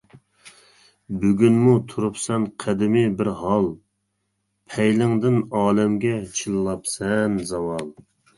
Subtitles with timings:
[1.25, 3.67] بۈگۈنمۇ تۇرۇپسەن قەدىمىي بىر ھال،
[4.73, 7.95] پەيلىڭدىن ئالەمگە چىللاپسەن زاۋال.